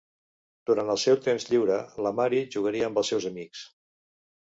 [0.69, 3.67] Durant el seu temps lliure la Mary jugaria amb els seus amics.